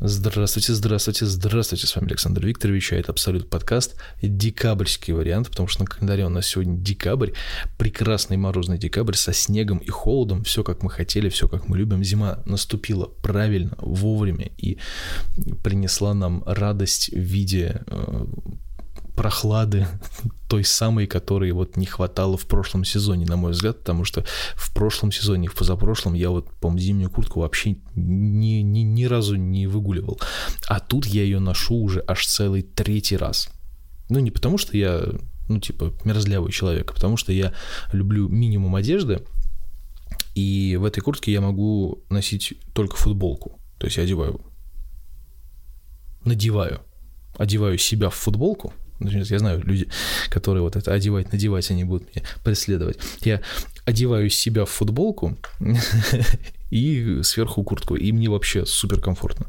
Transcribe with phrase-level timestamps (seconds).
[0.00, 5.82] Здравствуйте, здравствуйте, здравствуйте, с вами Александр Викторович, а это Абсолют подкаст, декабрьский вариант, потому что
[5.82, 7.32] на календаре у нас сегодня декабрь,
[7.78, 12.04] прекрасный морозный декабрь со снегом и холодом, все как мы хотели, все как мы любим,
[12.04, 14.78] зима наступила правильно, вовремя и
[15.64, 18.24] принесла нам радость в виде э,
[19.18, 19.88] прохлады
[20.48, 24.24] той самой, которой вот не хватало в прошлом сезоне, на мой взгляд, потому что
[24.54, 29.34] в прошлом сезоне, в позапрошлом я вот, по зимнюю куртку вообще ни, ни, ни разу
[29.34, 30.20] не выгуливал.
[30.68, 33.50] А тут я ее ношу уже аж целый третий раз.
[34.08, 35.02] Ну, не потому что я,
[35.48, 37.52] ну, типа, мерзлявый человек, а потому что я
[37.92, 39.24] люблю минимум одежды,
[40.36, 43.58] и в этой куртке я могу носить только футболку.
[43.78, 44.40] То есть я одеваю,
[46.24, 46.82] надеваю,
[47.36, 49.88] одеваю себя в футболку, я знаю, люди,
[50.28, 52.98] которые вот это одевать, надевать, они будут меня преследовать.
[53.22, 53.40] Я
[53.84, 55.36] одеваю себя в футболку
[56.70, 57.96] и сверху куртку.
[57.96, 59.46] И мне вообще супер комфортно.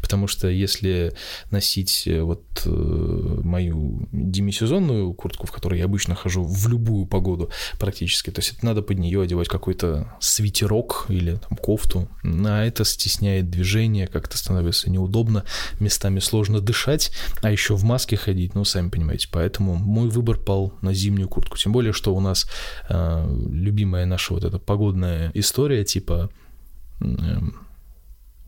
[0.00, 1.14] Потому что если
[1.50, 7.50] носить э, вот э, мою демисезонную куртку, в которой я обычно хожу в любую погоду
[7.78, 12.84] практически, то есть это надо под нее одевать какой-то свитерок или там, кофту, а это
[12.84, 15.44] стесняет движение, как-то становится неудобно,
[15.80, 19.28] местами сложно дышать, а еще в маске ходить, ну, сами понимаете.
[19.30, 21.56] Поэтому мой выбор пал на зимнюю куртку.
[21.56, 22.48] Тем более, что у нас
[22.88, 26.30] э, любимая наша вот эта погодная история, типа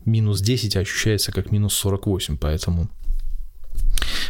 [0.05, 2.89] минус 10 ощущается как минус 48, поэтому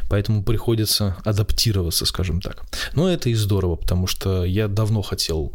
[0.10, 2.66] Поэтому приходится адаптироваться, скажем так.
[2.94, 5.54] Но это и здорово, потому что я давно хотел,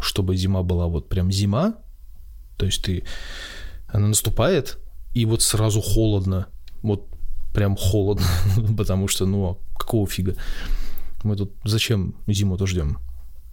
[0.00, 1.74] чтобы зима была вот прям зима.
[2.58, 3.04] То есть ты...
[3.88, 4.78] Она наступает,
[5.14, 6.46] и вот сразу холодно.
[6.82, 7.08] Вот
[7.54, 8.26] прям холодно.
[8.76, 10.36] потому что, ну, а какого фига?
[11.22, 12.98] Мы тут зачем зиму-то ждем?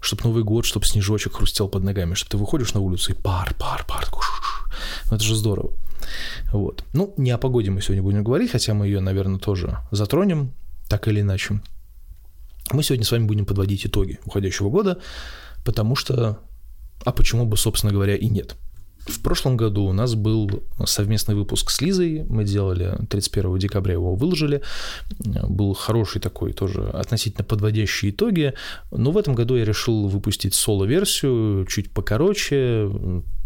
[0.02, 3.56] Чтоб Новый год, чтоб снежочек хрустел под ногами, чтобы ты выходишь на улицу и пар,
[3.58, 4.10] пар, пар,
[5.10, 5.74] ну, это же здорово.
[6.52, 6.84] Вот.
[6.94, 10.54] Ну, не о погоде мы сегодня будем говорить, хотя мы ее, наверное, тоже затронем,
[10.90, 11.62] так или иначе.
[12.72, 15.00] Мы сегодня с вами будем подводить итоги уходящего года,
[15.66, 16.40] потому что,
[17.06, 18.56] а почему бы, собственно говоря, и нет.
[19.06, 24.16] В прошлом году у нас был совместный выпуск с Лизой, мы делали 31 декабря его
[24.16, 24.62] выложили,
[25.20, 28.54] был хороший такой тоже относительно подводящий итоги,
[28.92, 32.90] но в этом году я решил выпустить соло-версию, чуть покороче,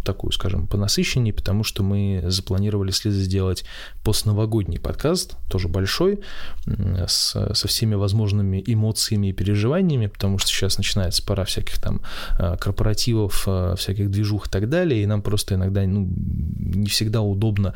[0.08, 3.66] такую, скажем, понасыщеннее, потому что мы запланировали с Лизой сделать
[4.04, 6.22] постновогодний подкаст, тоже большой,
[6.66, 12.02] с, со всеми возможными эмоциями и переживаниями, потому что сейчас начинается пора всяких там
[12.40, 17.22] э, корпоративов, э, всяких движух и так далее, и нам просто иногда ну, не всегда
[17.22, 17.74] удобно,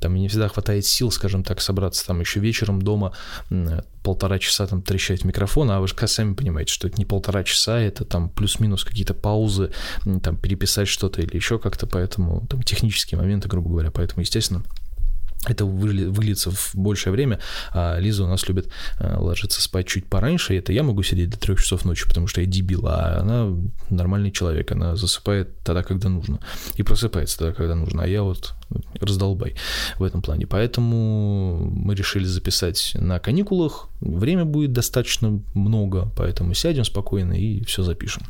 [0.00, 3.12] там не всегда хватает сил, скажем так, собраться там еще вечером дома,
[4.04, 7.80] полтора часа там трещать микрофон, а вы же сами понимаете, что это не полтора часа,
[7.80, 9.72] это там плюс-минус какие-то паузы,
[10.22, 14.62] там переписать что-то или еще как-то, поэтому там технические моменты, грубо говоря, поэтому, естественно,
[15.46, 17.40] это выльется в большее время,
[17.72, 18.68] а Лиза у нас любит
[18.98, 22.26] э, ложиться спать чуть пораньше, и это я могу сидеть до трех часов ночи, потому
[22.26, 23.54] что я дебил, а она
[23.90, 26.40] нормальный человек, она засыпает тогда, когда нужно,
[26.76, 28.54] и просыпается тогда, когда нужно, а я вот
[29.00, 29.56] раздолбай
[29.98, 30.46] в этом плане.
[30.46, 37.82] Поэтому мы решили записать на каникулах, время будет достаточно много, поэтому сядем спокойно и все
[37.82, 38.22] запишем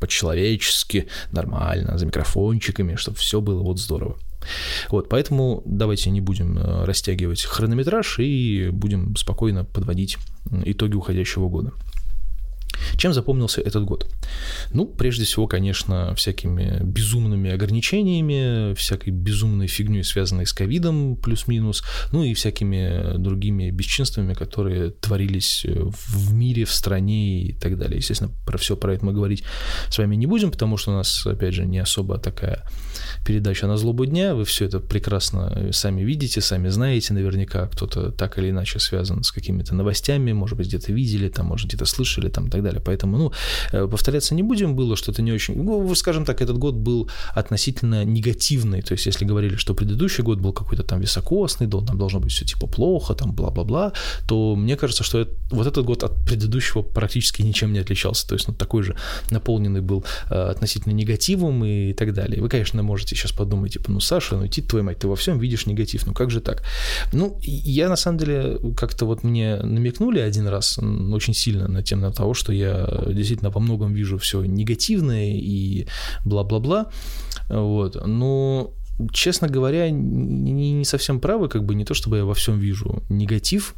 [0.00, 4.16] по-человечески, нормально, за микрофончиками, чтобы все было вот здорово.
[4.88, 10.16] Вот, поэтому давайте не будем э, растягивать хронометраж и будем спокойно подводить
[10.64, 11.72] итоги уходящего года.
[12.96, 14.08] Чем запомнился этот год?
[14.72, 21.82] Ну, прежде всего, конечно, всякими безумными ограничениями, всякой безумной фигней, связанной с ковидом, плюс-минус,
[22.12, 27.98] ну и всякими другими бесчинствами, которые творились в мире, в стране и так далее.
[27.98, 29.44] Естественно, про все про это мы говорить
[29.90, 32.64] с вами не будем, потому что у нас, опять же, не особо такая
[33.26, 34.34] передача на злобу дня.
[34.34, 37.66] Вы все это прекрасно сами видите, сами знаете наверняка.
[37.66, 41.84] Кто-то так или иначе связан с какими-то новостями, может быть, где-то видели, там, может, где-то
[41.84, 42.77] слышали, там, и так далее.
[42.84, 43.32] Поэтому, ну,
[43.72, 45.62] э, повторяться не будем, было что-то не очень...
[45.62, 48.82] Ну, скажем так, этот год был относительно негативный.
[48.82, 52.44] То есть, если говорили, что предыдущий год был какой-то там високосный, там должно быть все
[52.44, 53.92] типа плохо, там бла-бла-бла,
[54.26, 58.28] то мне кажется, что это, вот этот год от предыдущего практически ничем не отличался.
[58.28, 58.96] То есть, ну, такой же
[59.30, 62.40] наполненный был э, относительно негативом и так далее.
[62.40, 65.38] Вы, конечно, можете сейчас подумать, типа, ну, Саша, ну, идти твою мать, ты во всем
[65.38, 66.62] видишь негатив, ну, как же так?
[67.12, 72.12] Ну, я, на самом деле, как-то вот мне намекнули один раз очень сильно на тему
[72.12, 72.67] того, что я
[73.06, 75.86] действительно во многом вижу все негативное и
[76.24, 76.90] бла-бла-бла,
[77.48, 78.72] вот, но
[79.12, 83.02] честно говоря, не, не совсем правы, как бы не то, чтобы я во всем вижу
[83.08, 83.74] негатив,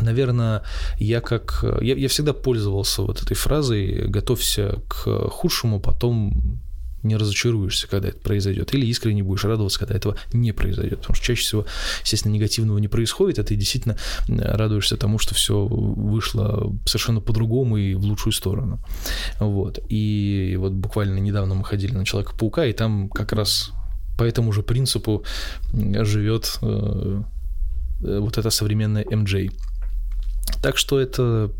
[0.00, 0.62] Наверное,
[0.98, 1.64] я как...
[1.80, 6.60] Я, я всегда пользовался вот этой фразой «готовься к худшему, потом
[7.04, 11.00] не разочаруешься, когда это произойдет, или искренне будешь радоваться, когда этого не произойдет.
[11.00, 11.66] Потому что чаще всего,
[12.02, 13.96] естественно, негативного не происходит, а ты действительно
[14.28, 18.80] радуешься тому, что все вышло совершенно по-другому и в лучшую сторону.
[19.38, 19.78] Вот.
[19.88, 23.70] И вот буквально недавно мы ходили на Человека-паука, и там как раз
[24.16, 25.24] по этому же принципу
[25.72, 27.22] живет э,
[28.02, 29.50] э, вот эта современная MJ.
[30.62, 31.50] Так что это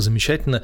[0.00, 0.62] замечательно.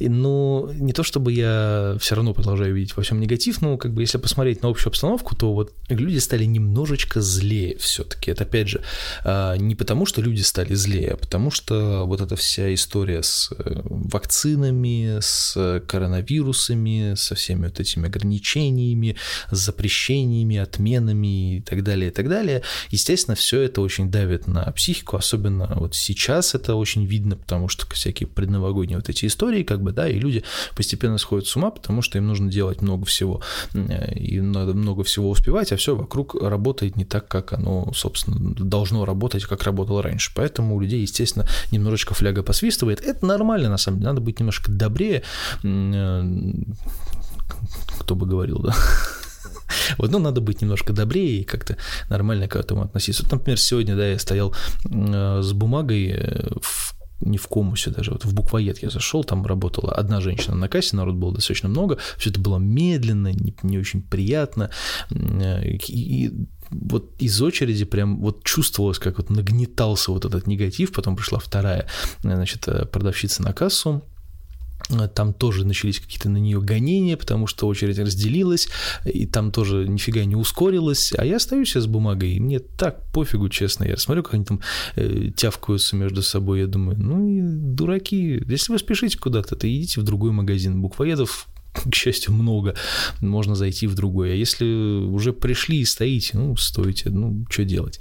[0.00, 4.02] Но не то чтобы я все равно продолжаю видеть во всем негатив, но как бы
[4.02, 8.30] если посмотреть на общую обстановку, то вот люди стали немножечко злее все-таки.
[8.30, 8.82] Это опять же
[9.24, 13.52] а, не потому, что люди стали злее, а потому что вот эта вся история с
[13.52, 19.16] э, вакцинами, с коронавирусами, со всеми вот этими ограничениями,
[19.50, 25.16] запрещениями, отменами и так далее, и так далее, естественно, все это очень давит на психику,
[25.16, 29.82] особенно вот сейчас это очень видно, потому что всякие предновогодние новогодние вот эти истории, как
[29.82, 30.42] бы, да, и люди
[30.76, 33.42] постепенно сходят с ума, потому что им нужно делать много всего,
[34.14, 39.04] и надо много всего успевать, а все вокруг работает не так, как оно, собственно, должно
[39.04, 40.30] работать, как работало раньше.
[40.34, 43.00] Поэтому у людей, естественно, немножечко фляга посвистывает.
[43.00, 45.22] Это нормально, на самом деле, надо быть немножко добрее,
[45.62, 46.22] э,
[47.98, 48.74] кто бы говорил, да.
[49.98, 51.76] Вот, ну, надо быть немножко добрее и как-то
[52.08, 53.22] нормально к этому относиться.
[53.22, 58.12] Вот, например, сегодня, да, я стоял э, с бумагой э, в не в комусе даже,
[58.12, 61.98] вот в буквоед я зашел, там работала одна женщина на кассе, народ было достаточно много,
[62.18, 64.70] все это было медленно, не, не очень приятно,
[65.10, 66.32] и, и
[66.70, 71.86] вот из очереди прям вот чувствовалось, как вот нагнетался вот этот негатив, потом пришла вторая,
[72.22, 74.02] значит, продавщица на кассу,
[75.08, 78.68] там тоже начались какие-то на нее гонения, потому что очередь разделилась,
[79.04, 81.12] и там тоже нифига не ускорилась.
[81.16, 83.84] А я остаюсь с бумагой, и мне так пофигу, честно.
[83.84, 84.60] Я смотрю, как они там
[84.96, 86.60] э, тявкаются между собой.
[86.60, 90.80] Я думаю, ну и дураки, если вы спешите куда-то, то идите в другой магазин.
[90.80, 92.74] Буквоедов к счастью, много,
[93.20, 94.32] можно зайти в другой.
[94.32, 98.00] А если уже пришли и стоите, ну, стойте, ну, что делать?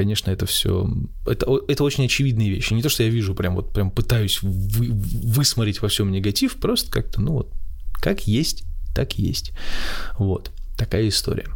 [0.00, 0.90] Конечно, это все...
[1.26, 2.72] Это, это очень очевидные вещи.
[2.72, 6.90] Не то, что я вижу, прям вот прям пытаюсь вы, высмотреть во всем негатив, просто
[6.90, 7.52] как-то, ну вот,
[7.92, 8.64] как есть,
[8.94, 9.52] так есть.
[10.18, 11.48] Вот, такая история.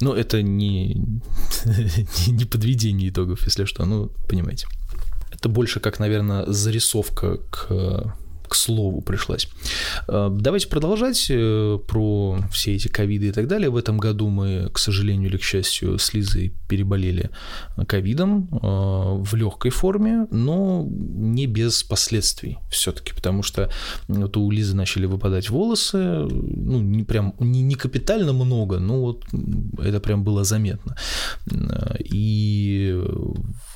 [0.00, 0.94] Но это не,
[2.28, 4.66] не подведение итогов, если что, ну, понимаете.
[5.30, 8.16] Это больше как, наверное, зарисовка к
[8.50, 9.48] к слову пришлась.
[10.08, 13.70] Э, давайте продолжать э, про все эти ковиды и так далее.
[13.70, 17.30] В этом году мы, к сожалению или к счастью, с Лизой переболели
[17.86, 23.70] ковидом э, в легкой форме, но не без последствий все-таки, потому что
[24.08, 29.24] вот у Лизы начали выпадать волосы, ну, не прям, не, не капитально много, но вот
[29.78, 30.96] это прям было заметно.
[32.00, 33.00] И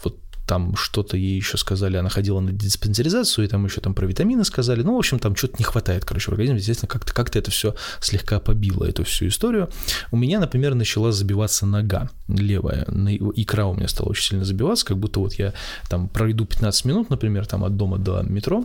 [0.02, 4.06] вот там что-то ей еще сказали, она ходила на диспансеризацию, и там еще там про
[4.06, 4.82] витамины сказали.
[4.82, 6.58] Ну, в общем, там что-то не хватает, короче, в организме.
[6.58, 9.70] Естественно, как-то как это все слегка побило, эту всю историю.
[10.10, 12.86] У меня, например, начала забиваться нога левая,
[13.34, 15.52] икра у меня стала очень сильно забиваться, как будто вот я
[15.88, 18.64] там пройду 15 минут, например, там от дома до метро,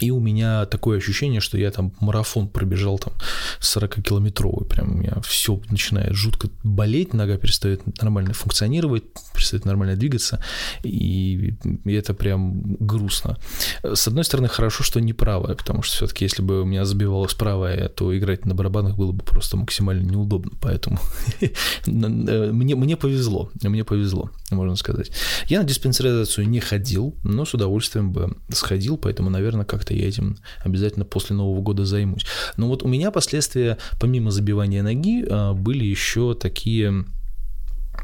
[0.00, 3.12] и у меня такое ощущение, что я там марафон пробежал там
[3.60, 4.66] 40-километровый.
[4.66, 9.04] Прям у меня все начинает жутко болеть, нога перестает нормально функционировать,
[9.34, 10.42] перестает нормально двигаться,
[10.82, 11.54] и,
[11.84, 13.36] это прям грустно.
[13.82, 17.34] С одной стороны, хорошо, что не правая, потому что все-таки если бы у меня забивалось
[17.34, 20.98] правая, то играть на барабанах было бы просто максимально неудобно, поэтому
[21.86, 25.10] мне, мне повезло, мне повезло, можно сказать.
[25.46, 30.08] Я на диспансеризацию не ходил, но с удовольствием бы сходил, поэтому, наверное, как как-то я
[30.08, 32.26] этим обязательно после Нового года займусь.
[32.56, 37.04] Но вот у меня последствия, помимо забивания ноги, а, были еще такие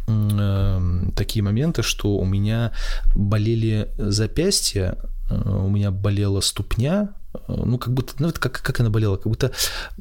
[0.08, 0.80] э,
[1.16, 2.72] такие моменты, что у меня
[3.14, 7.14] болели запястья, э, у меня болела ступня,
[7.48, 9.52] ну, как будто, ну, как, как она болела, как будто,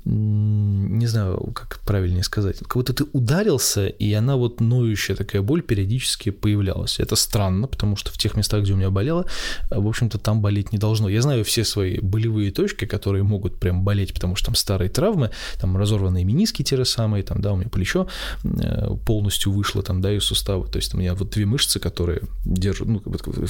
[0.06, 5.62] не знаю, как правильнее сказать, как будто ты ударился, и она вот ноющая такая боль
[5.62, 7.00] периодически появлялась.
[7.00, 9.26] Это странно, потому что в тех местах, где у меня болело,
[9.70, 11.10] в общем-то, там болеть не должно.
[11.10, 15.32] Я знаю все свои болевые точки, которые могут прям болеть, потому что там старые травмы,
[15.60, 18.08] там разорванные мениски те же самые, там, да, у меня плечо
[18.44, 22.22] э, полностью вышло, там, да, из сустава, то есть у меня вот две мышцы, которые
[22.46, 23.48] держат, ну, как бы,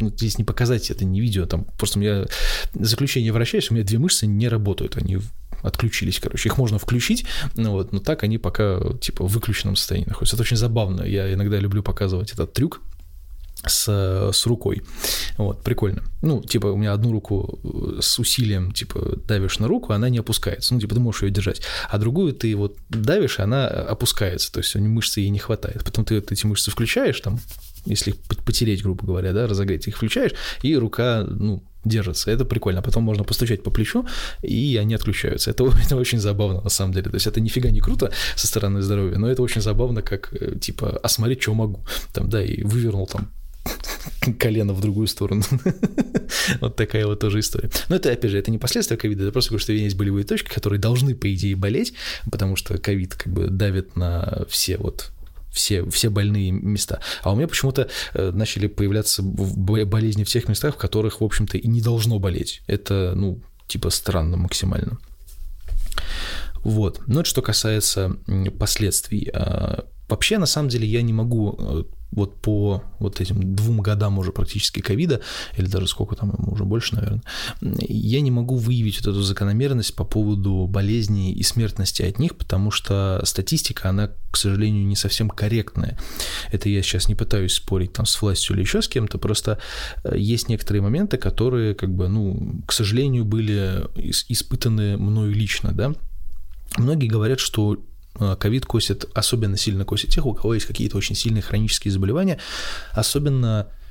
[0.00, 2.26] ну здесь не показать это, не видео, там, просто у меня
[2.74, 5.18] заключение вращаюсь, у меня две мышцы не работают, они
[5.62, 6.48] отключились, короче.
[6.48, 10.36] Их можно включить, ну вот, но так они пока, типа, в выключенном состоянии находятся.
[10.36, 11.02] Это очень забавно.
[11.02, 12.80] Я иногда люблю показывать этот трюк,
[13.66, 14.82] с, с рукой.
[15.36, 16.02] Вот, прикольно.
[16.20, 20.18] Ну, типа, у меня одну руку э, с усилием, типа, давишь на руку, она не
[20.18, 20.74] опускается.
[20.74, 21.62] Ну, типа, ты можешь ее держать.
[21.88, 24.52] А другую ты вот давишь, и она опускается.
[24.52, 25.84] То есть мышцы ей не хватает.
[25.84, 27.38] Потом ты эти мышцы включаешь, там,
[27.84, 32.30] если потереть, грубо говоря, да, разогреть, их включаешь, и рука, ну, держится.
[32.30, 32.80] Это прикольно.
[32.80, 34.06] А потом можно постучать по плечу,
[34.42, 35.50] и они отключаются.
[35.50, 37.10] Это, это очень забавно, на самом деле.
[37.10, 40.58] То есть это нифига не круто со стороны здоровья, но это очень забавно, как, э,
[40.58, 41.84] типа, а смотри, что могу.
[42.12, 43.30] Там, да, и вывернул там
[44.38, 45.42] колено в другую сторону.
[46.60, 47.70] вот такая вот тоже история.
[47.88, 50.48] Но это, опять же, это не последствия ковида, это просто потому, что есть болевые точки,
[50.48, 51.94] которые должны, по идее, болеть,
[52.30, 55.10] потому что ковид как бы давит на все вот
[55.52, 57.00] все, все больные места.
[57.22, 61.58] А у меня почему-то э, начали появляться болезни в тех местах, в которых, в общем-то,
[61.58, 62.62] и не должно болеть.
[62.66, 64.98] Это, ну, типа странно максимально.
[66.64, 67.02] Вот.
[67.06, 68.16] Но это что касается
[68.58, 69.30] последствий.
[69.32, 74.18] А, вообще, на самом деле, я не могу э, вот по вот этим двум годам
[74.18, 75.20] уже практически ковида,
[75.56, 77.22] или даже сколько там ему уже больше, наверное,
[77.60, 82.70] я не могу выявить вот эту закономерность по поводу болезней и смертности от них, потому
[82.70, 85.98] что статистика, она, к сожалению, не совсем корректная.
[86.50, 89.58] Это я сейчас не пытаюсь спорить там с властью или еще с кем-то, просто
[90.04, 93.84] э, есть некоторые моменты, которые, как бы, ну, к сожалению, были
[94.28, 95.94] испытаны мною лично, да.
[96.78, 97.78] Многие говорят, что
[98.38, 102.38] ковид косит, особенно сильно косит тех, у кого есть какие-то очень сильные хронические заболевания,
[102.92, 103.81] особенно а,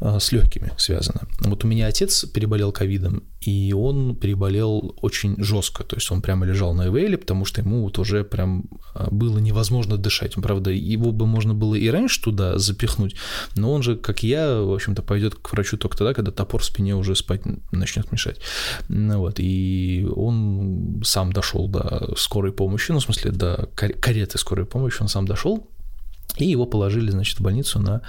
[0.00, 1.22] с легкими связано.
[1.40, 6.46] Вот у меня отец переболел ковидом, и он переболел очень жестко, то есть он прямо
[6.46, 10.34] лежал на ИВЛ, потому что ему вот уже прям а, было невозможно дышать.
[10.34, 13.16] Правда, его бы можно было и раньше туда запихнуть,
[13.54, 16.64] но он же, как я, в общем-то, пойдет к врачу только тогда, когда топор в
[16.64, 18.40] спине уже спать начнет мешать.
[18.88, 24.66] Ну вот, и он сам дошел до скорой помощи, ну, в смысле, до кареты скорой
[24.66, 25.68] помощи, он сам дошел,
[26.36, 28.02] и его положили, значит, в больницу на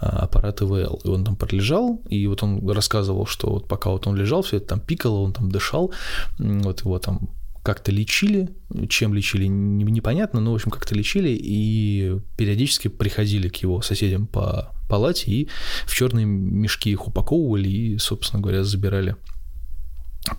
[0.00, 1.00] а, аппарат ИВЛ.
[1.04, 4.56] И он там пролежал, и вот он рассказывал, что вот пока вот он лежал, все
[4.56, 5.92] это там пикало, он там дышал,
[6.38, 7.30] вот его там
[7.62, 8.48] как-то лечили,
[8.88, 14.72] чем лечили, непонятно, но, в общем, как-то лечили, и периодически приходили к его соседям по
[14.88, 15.48] палате и
[15.84, 19.16] в черные мешки их упаковывали и, собственно говоря, забирали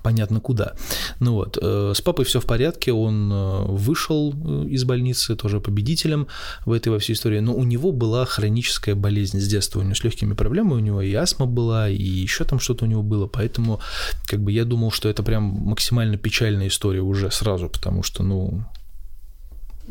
[0.03, 0.74] понятно куда.
[1.19, 5.60] Ну вот, э, с папой все в порядке, он э, вышел э, из больницы тоже
[5.60, 6.27] победителем
[6.65, 9.96] в этой во всей истории, но у него была хроническая болезнь с детства, у него
[9.96, 13.27] с легкими проблемами, у него и астма была, и еще там что-то у него было,
[13.27, 13.79] поэтому
[14.25, 18.63] как бы я думал, что это прям максимально печальная история уже сразу, потому что, ну,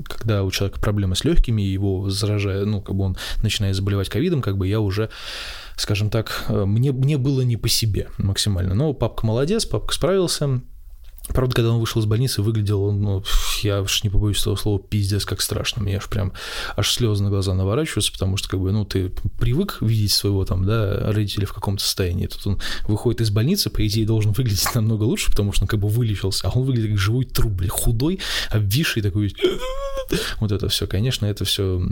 [0.05, 4.43] когда у человека проблемы с легкими, его заражает, ну, как бы он начинает заболевать ковидом,
[4.43, 5.11] как бы я уже
[5.79, 8.75] скажем так, э, мне, мне было не по себе максимально.
[8.75, 10.61] Но папка молодец, папка справился.
[11.29, 13.23] Правда, когда он вышел из больницы, выглядел он, ну,
[13.63, 15.83] я уж не побоюсь этого слова, пиздец, как страшно.
[15.83, 16.33] Мне аж прям,
[16.75, 20.65] аж слезы на глаза наворачиваются, потому что, как бы, ну, ты привык видеть своего там,
[20.65, 22.27] да, родителя в каком-то состоянии.
[22.27, 25.81] Тут он выходит из больницы, по идее, должен выглядеть намного лучше, потому что он как
[25.81, 28.21] бы вылечился, а он выглядит как живой труп, блин, худой,
[28.51, 29.35] обвисший такой.
[30.41, 31.83] Вот это все, конечно, это все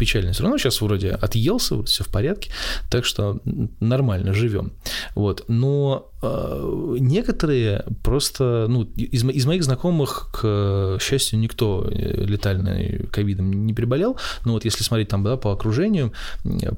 [0.00, 0.32] печально.
[0.32, 2.50] Все равно сейчас вроде отъелся, все в порядке,
[2.90, 3.40] так что
[3.80, 4.72] нормально живем.
[5.14, 5.44] Вот.
[5.48, 13.66] Но э, некоторые просто, ну, из, из моих знакомых, к счастью, никто э, летальный ковидом
[13.66, 14.16] не переболел,
[14.46, 16.12] но вот если смотреть там, да, по окружению,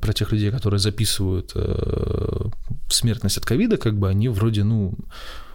[0.00, 2.48] про тех людей, которые записывают э,
[2.88, 4.94] смертность от ковида, как бы они вроде, ну,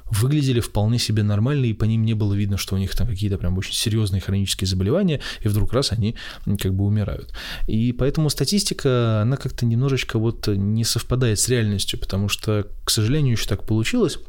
[0.09, 3.37] выглядели вполне себе нормально, и по ним не было видно, что у них там какие-то
[3.37, 6.15] прям очень серьезные хронические заболевания, и вдруг раз они
[6.59, 7.33] как бы умирают.
[7.67, 13.33] И поэтому статистика, она как-то немножечко вот не совпадает с реальностью, потому что, к сожалению,
[13.33, 14.19] еще так получилось,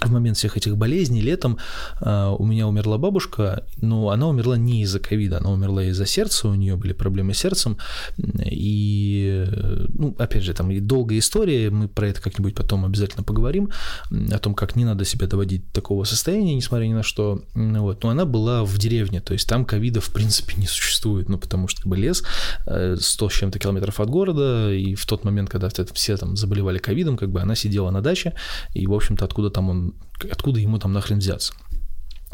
[0.00, 1.58] в момент всех этих болезней летом
[2.00, 6.48] э, у меня умерла бабушка, но она умерла не из-за ковида, она умерла из-за сердца,
[6.48, 7.78] у нее были проблемы с сердцем,
[8.18, 9.46] и,
[9.88, 13.70] ну, опять же, там долгая история, мы про это как-нибудь потом обязательно поговорим,
[14.10, 18.02] о том, как не надо себя доводить до такого состояния, несмотря ни на что, вот,
[18.02, 21.68] но она была в деревне, то есть там ковида в принципе не существует, ну, потому
[21.68, 22.22] что как бы лес
[22.62, 26.78] 100 э, с чем-то километров от города, и в тот момент, когда все там заболевали
[26.78, 28.34] ковидом, как бы она сидела на даче,
[28.74, 29.89] и, в общем-то, откуда там он
[30.30, 31.52] откуда ему там нахрен взяться.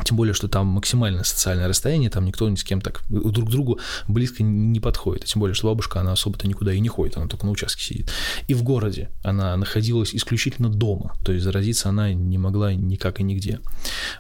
[0.05, 3.51] Тем более, что там максимальное социальное расстояние, там никто ни с кем так друг к
[3.51, 5.25] другу близко не подходит.
[5.25, 8.11] тем более, что бабушка, она особо-то никуда и не ходит, она только на участке сидит.
[8.47, 13.23] И в городе она находилась исключительно дома, то есть заразиться она не могла никак и
[13.23, 13.61] нигде.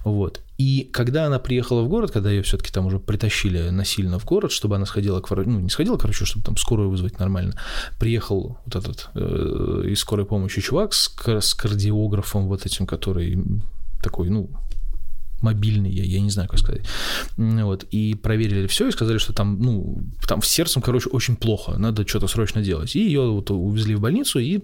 [0.05, 0.41] Вот.
[0.59, 4.53] И когда она приехала в город, когда ее все-таки там уже притащили насильно в город,
[4.53, 7.61] чтобы она сходила к врачу, ну, не сходила, короче, чтобы там скорую вызвать нормально,
[7.99, 13.39] приехал вот этот э, из скорой помощи чувак с, с кардиографом вот этим, который
[14.03, 14.51] такой, ну,
[15.43, 16.83] мобильный, я, я не знаю, как сказать.
[17.37, 21.79] Вот, и проверили все и сказали, что там, ну, там с сердцем, короче, очень плохо,
[21.79, 22.97] надо что-то срочно делать.
[22.97, 24.61] И ее вот увезли в больницу, и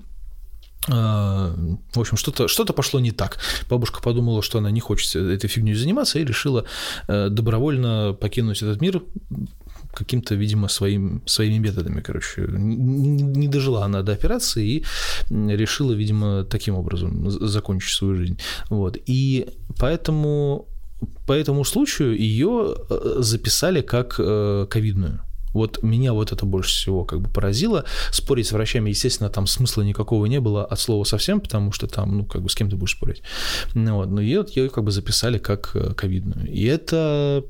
[0.88, 1.54] а,
[1.92, 3.38] в общем, что-то что пошло не так.
[3.70, 6.64] Бабушка подумала, что она не хочет этой фигней заниматься, и решила
[7.06, 9.02] э, добровольно покинуть этот мир,
[9.94, 12.46] каким-то, видимо, своим, своими методами, короче.
[12.48, 14.84] Не, не дожила она до операции и
[15.30, 18.38] решила, видимо, таким образом закончить свою жизнь.
[18.70, 18.96] Вот.
[19.06, 19.46] И
[19.78, 20.66] поэтому
[21.26, 25.20] по этому случаю ее э, записали как э, ковидную.
[25.54, 27.84] Вот меня вот это больше всего как бы поразило.
[28.10, 32.18] Спорить с врачами, естественно, там смысла никакого не было от слова совсем, потому что там,
[32.18, 33.22] ну, как бы с кем ты будешь спорить.
[33.74, 36.50] Ну, вот, но ее, ее как бы записали как э, ковидную.
[36.50, 37.44] И это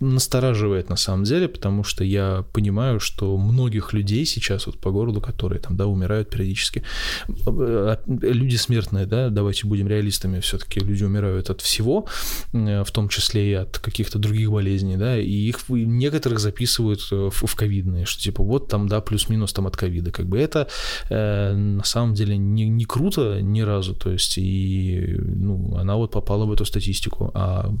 [0.00, 5.20] настораживает на самом деле, потому что я понимаю, что многих людей сейчас вот по городу,
[5.20, 6.82] которые там, да, умирают периодически,
[7.28, 12.06] э, люди смертные, да, давайте будем реалистами, все-таки люди умирают от всего,
[12.52, 17.30] э, в том числе и от каких-то других болезней, да, и их некоторых записывают э,
[17.32, 20.68] в, ковидные, что типа вот там, да, плюс-минус там от ковида, как бы это
[21.10, 26.12] э, на самом деле не, не круто ни разу, то есть и, ну, она вот
[26.12, 27.74] попала в эту статистику, а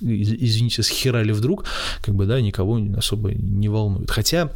[0.00, 1.64] извините, схерали вдруг,
[2.02, 4.10] как бы, да, никого особо не волнует.
[4.10, 4.50] Хотя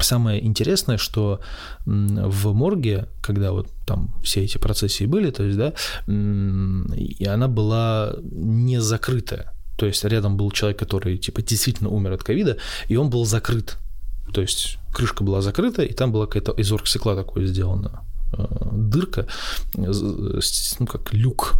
[0.00, 1.40] Самое интересное, что
[1.86, 5.72] в морге, когда вот там все эти процессии были, то есть, да,
[6.06, 9.52] и она была не закрытая.
[9.76, 12.58] То есть рядом был человек, который, типа, действительно умер от ковида,
[12.88, 13.76] и он был закрыт.
[14.32, 19.26] То есть крышка была закрыта, и там была какая-то из оргстекла такое сделано Э, дырка,
[19.74, 19.92] э,
[20.78, 21.54] ну, как люк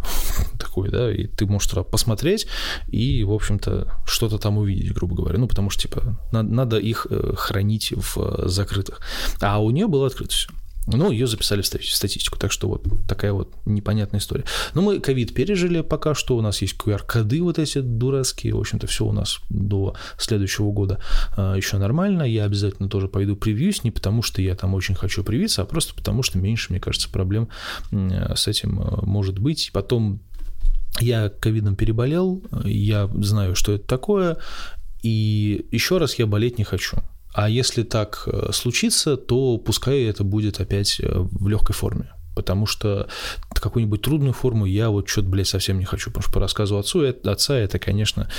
[0.69, 2.47] такой, да, и ты можешь туда посмотреть
[2.87, 5.39] и, в общем-то, что-то там увидеть, грубо говоря.
[5.39, 9.01] Ну, потому что, типа, надо, надо их э, хранить в закрытых.
[9.41, 10.49] А у нее было открыто все.
[10.87, 14.45] Ну, ее записали в статистику, так что вот такая вот непонятная история.
[14.73, 18.87] Но мы ковид пережили пока что, у нас есть QR-коды вот эти дурацкие, в общем-то,
[18.87, 20.99] все у нас до следующего года
[21.37, 22.23] а, еще нормально.
[22.23, 25.93] Я обязательно тоже пойду превьюсь, не потому что я там очень хочу привиться, а просто
[25.93, 27.49] потому что меньше, мне кажется, проблем
[27.91, 29.69] с этим может быть.
[29.73, 30.21] Потом
[30.99, 34.37] я ковидом переболел, я знаю, что это такое,
[35.01, 36.97] и еще раз я болеть не хочу.
[37.33, 42.11] А если так э, случится, то пускай это будет опять э, в легкой форме.
[42.35, 43.07] Потому что
[43.53, 46.09] какую-нибудь трудную форму я вот что-то, блядь, совсем не хочу.
[46.09, 48.29] Потому что по рассказу отцу, отца это, конечно,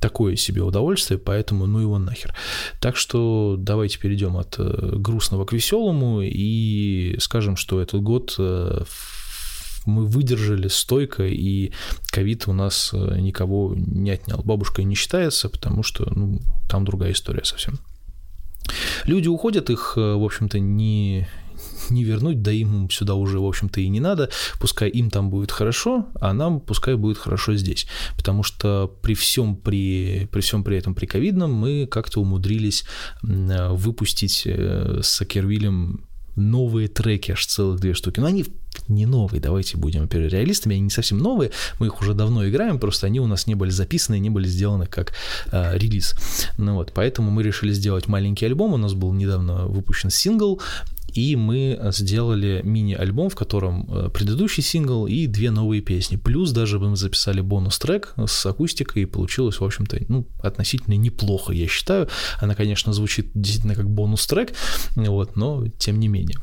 [0.00, 2.34] такое себе удовольствие, поэтому ну его нахер.
[2.80, 8.36] Так что давайте перейдем от э, грустного к веселому и скажем, что этот год
[9.90, 11.72] мы выдержали стойко, и
[12.10, 14.42] ковид у нас никого не отнял.
[14.42, 17.80] Бабушка не считается, потому что ну, там другая история совсем.
[19.04, 21.28] Люди уходят, их, э, в общем-то, не,
[21.90, 24.30] не вернуть, да им сюда уже, в общем-то, и не надо.
[24.58, 27.86] Пускай им там будет хорошо, а нам пускай будет хорошо здесь.
[28.16, 32.84] Потому что при всем при, при всем при этом при ковидном мы как-то умудрились
[33.22, 36.04] выпустить э, с Акервилем
[36.40, 38.20] новые треки, аж целых две штуки.
[38.20, 38.46] Но они
[38.88, 42.78] не новые, давайте будем опять реалистами, они не совсем новые, мы их уже давно играем,
[42.78, 45.12] просто они у нас не были записаны, не были сделаны как
[45.52, 46.14] э, релиз.
[46.56, 50.60] Ну вот, поэтому мы решили сделать маленький альбом, у нас был недавно выпущен сингл,
[51.14, 56.16] и мы сделали мини-альбом, в котором э, предыдущий сингл и две новые песни.
[56.16, 61.68] Плюс даже мы записали бонус-трек с акустикой, и получилось, в общем-то, ну, относительно неплохо, я
[61.68, 62.08] считаю.
[62.40, 64.52] Она, конечно, звучит действительно как бонус-трек,
[64.96, 66.38] вот, но тем не менее.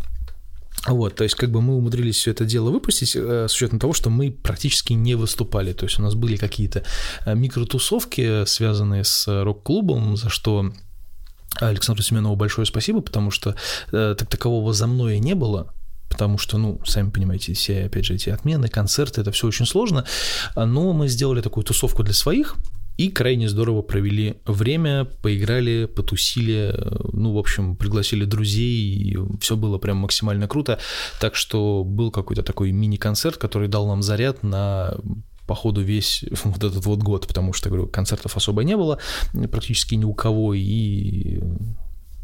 [0.85, 3.93] Вот, то есть как бы мы умудрились все это дело выпустить э, с учетом того,
[3.93, 5.73] что мы практически не выступали.
[5.73, 6.83] То есть у нас были какие-то
[7.25, 10.71] э, микротусовки, связанные с рок-клубом, за что
[11.55, 13.55] Александру Семенову большое спасибо, потому что
[13.91, 15.73] э, так такового за мной не было,
[16.09, 20.05] потому что, ну, сами понимаете, все, опять же, эти отмены, концерты, это все очень сложно,
[20.55, 22.55] но мы сделали такую тусовку для своих,
[22.97, 26.75] и крайне здорово провели время, поиграли, потусили,
[27.13, 30.79] ну, в общем, пригласили друзей, и все было прям максимально круто.
[31.19, 34.95] Так что был какой-то такой мини-концерт, который дал нам заряд на
[35.47, 38.99] по ходу весь вот этот вот год, потому что, говорю, концертов особо не было
[39.51, 41.39] практически ни у кого, и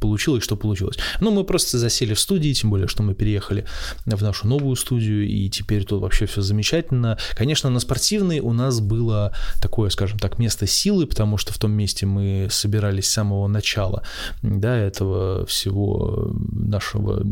[0.03, 0.97] получилось, что получилось.
[1.21, 3.65] Ну, мы просто засели в студии, тем более, что мы переехали
[4.05, 7.17] в нашу новую студию, и теперь тут вообще все замечательно.
[7.37, 11.71] Конечно, на спортивной у нас было такое, скажем так, место силы, потому что в том
[11.71, 14.03] месте мы собирались с самого начала,
[14.41, 17.25] да, этого всего нашего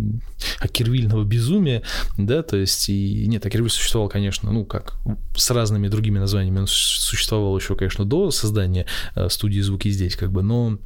[0.59, 1.83] акервильного безумия,
[2.17, 4.93] да, то есть, и нет, акервиль существовал, конечно, ну, как,
[5.35, 10.31] с разными другими названиями, он существовал еще, конечно, до создания э, студии «Звуки здесь», как
[10.31, 10.77] бы, но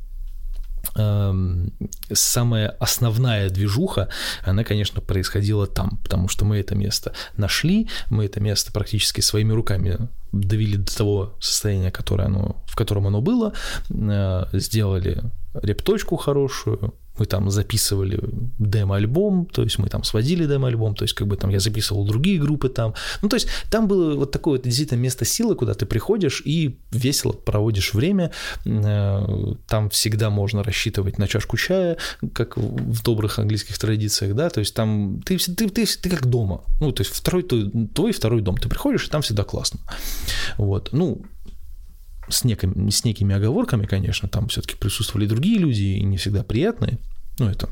[0.93, 4.09] самая основная движуха,
[4.43, 9.53] она, конечно, происходила там, потому что мы это место нашли, мы это место практически своими
[9.53, 13.53] руками довели до того состояния, которое оно, в котором оно было,
[13.89, 18.19] э, сделали репточку хорошую, мы там записывали
[18.59, 22.39] демо-альбом, то есть мы там сводили демо-альбом, то есть как бы там я записывал другие
[22.39, 22.93] группы там.
[23.21, 26.77] Ну, то есть там было вот такое вот действительно место силы, куда ты приходишь и
[26.91, 28.31] весело проводишь время.
[28.65, 31.97] Э, там всегда можно рассчитывать на чашку чая,
[32.33, 36.63] как в добрых английских традициях, да, то есть там ты, ты, ты, ты как дома.
[36.79, 38.57] Ну, то есть второй, твой второй дом.
[38.57, 39.79] Ты приходишь, и там всегда классно.
[40.57, 40.89] Вот.
[40.91, 41.21] Ну,
[42.29, 46.99] с, некими, с некими оговорками, конечно, там все-таки присутствовали другие люди, и не всегда приятные.
[47.39, 47.69] Ну, это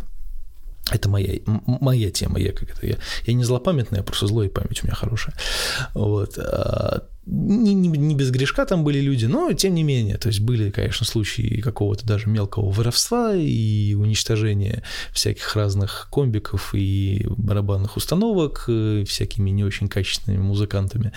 [0.91, 4.87] это моя, моя тема, я как это, я, я не злопамятная, просто злая память у
[4.87, 5.33] меня хорошая.
[5.93, 6.37] Вот.
[7.25, 10.71] Не, не, не без грешка там были люди, но тем не менее, то есть были,
[10.71, 14.83] конечно, случаи какого-то даже мелкого воровства и уничтожения
[15.13, 21.13] всяких разных комбиков и барабанных установок э, всякими не очень качественными музыкантами.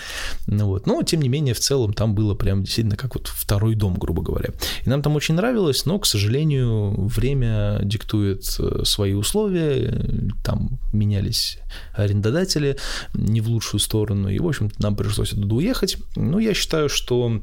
[0.47, 0.87] Ну, вот.
[0.87, 4.21] Но, тем не менее, в целом там было прям действительно как вот второй дом, грубо
[4.21, 4.51] говоря.
[4.85, 11.59] И нам там очень нравилось, но, к сожалению, время диктует э, свои условия, там менялись
[11.93, 12.77] арендодатели
[13.13, 17.41] не в лучшую сторону, и, в общем-то, нам пришлось оттуда уехать, ну, я считаю, что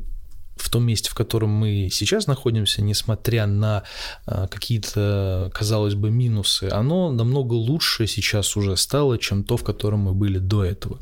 [0.56, 3.82] в том месте, в котором мы сейчас находимся, несмотря на
[4.26, 10.00] а, какие-то, казалось бы, минусы, оно намного лучше сейчас уже стало, чем то, в котором
[10.00, 10.98] мы были до этого.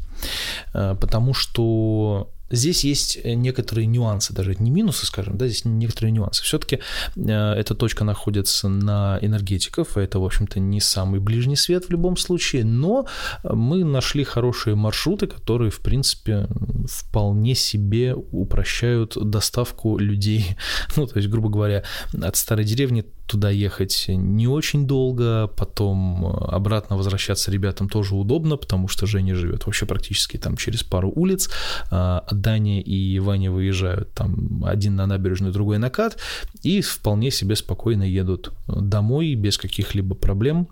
[0.72, 6.12] А, потому что Здесь есть э, некоторые нюансы, даже не минусы, скажем, да, здесь некоторые
[6.12, 6.44] нюансы.
[6.44, 6.80] Все-таки
[7.16, 12.16] э, эта точка находится на энергетиков, это, в общем-то, не самый ближний свет в любом
[12.16, 13.06] случае, но
[13.42, 16.46] мы нашли хорошие маршруты, которые, в принципе,
[16.88, 20.56] вполне себе упрощают доставку людей,
[20.96, 26.44] ну, то есть, грубо говоря, от старой деревни туда ехать не очень долго, потом э,
[26.48, 31.50] обратно возвращаться ребятам тоже удобно, потому что Женя живет вообще практически там через пару улиц,
[31.90, 36.18] а Даня и Ваня выезжают там один на набережную, другой на кат,
[36.62, 40.68] и вполне себе спокойно едут домой без каких-либо проблем.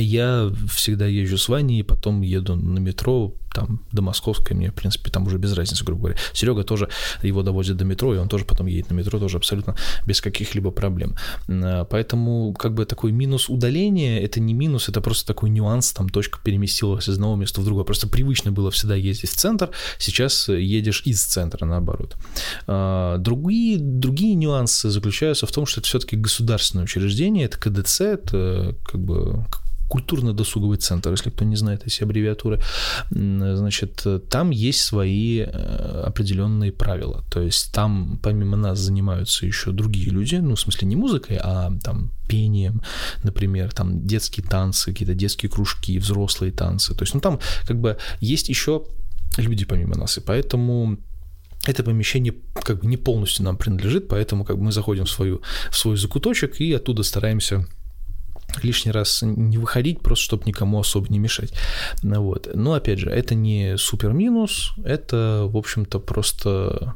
[0.00, 4.74] Я всегда езжу с Ваней, и потом еду на метро там до Московской, мне, в
[4.74, 6.18] принципе, там уже без разницы, грубо говоря.
[6.32, 6.88] Серега тоже
[7.22, 9.76] его довозит до метро, и он тоже потом едет на метро, тоже абсолютно
[10.06, 11.14] без каких-либо проблем.
[11.48, 16.08] А, поэтому, как бы, такой минус удаления, это не минус, это просто такой нюанс, там
[16.08, 17.84] точка переместилась из одного места в другое.
[17.84, 22.16] Просто привычно было всегда ездить в центр, сейчас едешь из центра, наоборот.
[22.66, 28.74] А, другие, другие нюансы заключаются в том, что это все-таки государственное учреждение, это КДЦ, это
[28.84, 29.46] как бы
[29.94, 32.60] культурно-досуговый центр, если кто не знает эти аббревиатуры,
[33.10, 37.22] значит, там есть свои э, определенные правила.
[37.30, 41.70] То есть там помимо нас занимаются еще другие люди, ну, в смысле не музыкой, а
[41.84, 42.82] там пением,
[43.22, 46.94] например, там детские танцы, какие-то детские кружки, взрослые танцы.
[46.94, 48.82] То есть, ну, там как бы есть еще
[49.38, 50.98] люди помимо нас, и поэтому
[51.66, 55.40] это помещение как бы не полностью нам принадлежит, поэтому как бы мы заходим в, свою,
[55.70, 57.64] в свой закуточек и оттуда стараемся
[58.62, 61.52] лишний раз не выходить, просто чтобы никому особо не мешать.
[62.02, 62.48] Вот.
[62.54, 66.94] Но опять же, это не супер минус, это, в общем-то, просто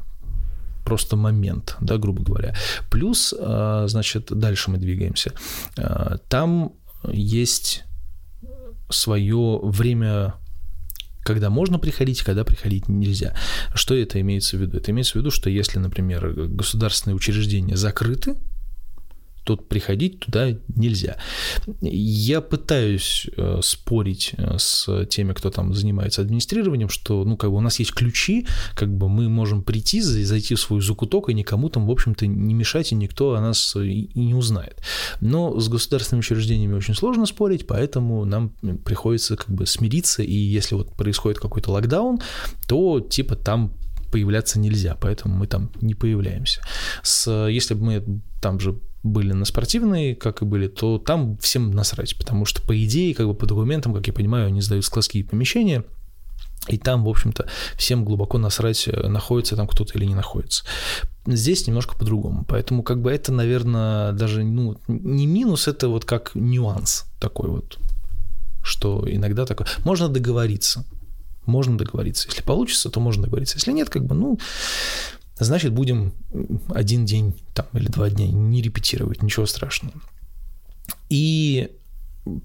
[0.85, 2.55] просто момент, да, грубо говоря.
[2.89, 5.33] Плюс, а, значит, дальше мы двигаемся.
[5.77, 6.73] А, там
[7.11, 7.83] есть
[8.89, 10.33] свое время
[11.21, 13.35] когда можно приходить, когда приходить нельзя.
[13.75, 14.77] Что это имеется в виду?
[14.77, 18.35] Это имеется в виду, что если, например, государственные учреждения закрыты,
[19.49, 21.17] тут приходить туда нельзя.
[21.81, 27.57] Я пытаюсь э, спорить э, с теми, кто там занимается администрированием, что, ну, как бы
[27.57, 31.69] у нас есть ключи, как бы мы можем прийти, зайти в свой закуток, и никому
[31.69, 34.83] там, в общем-то, не мешать, и никто о нас и не узнает.
[35.19, 38.49] Но с государственными учреждениями очень сложно спорить, поэтому нам
[38.85, 42.19] приходится как бы смириться, и если вот происходит какой-то локдаун,
[42.67, 43.73] то типа там
[44.11, 46.61] появляться нельзя, поэтому мы там не появляемся.
[47.01, 51.71] С, если бы мы там же были на спортивные, как и были, то там всем
[51.71, 55.23] насрать, потому что, по идее, как бы по документам, как я понимаю, они сдают складские
[55.23, 55.85] помещения,
[56.67, 60.65] и там, в общем-то, всем глубоко насрать, э, находится там кто-то или не находится.
[61.25, 62.45] Здесь немножко по-другому.
[62.47, 67.79] Поэтому, как бы, это, наверное, даже ну, не минус, это вот как нюанс такой вот,
[68.61, 69.67] что иногда такое.
[69.83, 70.85] Можно договориться.
[71.45, 72.27] Можно договориться.
[72.27, 73.57] Если получится, то можно договориться.
[73.57, 74.37] Если нет, как бы, ну,
[75.45, 76.13] значит, будем
[76.69, 79.95] один день там, или два дня не репетировать, ничего страшного.
[81.09, 81.71] И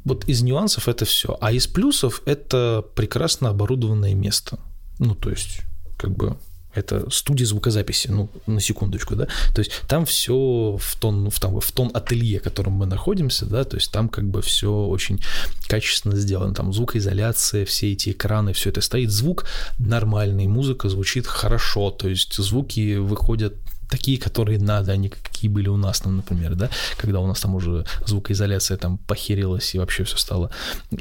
[0.04, 1.36] вот из нюансов это все.
[1.40, 4.58] А из плюсов это прекрасно оборудованное место.
[4.98, 5.60] Ну, то есть,
[5.96, 6.38] как бы
[6.74, 11.60] это студия звукозаписи, ну, на секундочку, да, то есть там все в тон, в, там,
[11.60, 15.20] в тон ателье, в котором мы находимся, да, то есть там как бы все очень
[15.68, 19.46] качественно сделано, там звукоизоляция, все эти экраны, все это стоит, звук
[19.78, 23.54] нормальный, музыка звучит хорошо, то есть звуки выходят
[23.88, 27.40] такие, которые надо, а не какие были у нас, там, например, да, когда у нас
[27.40, 30.50] там уже звукоизоляция там похерилась и вообще все стало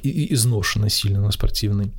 [0.03, 1.91] изношено сильно на спортивный.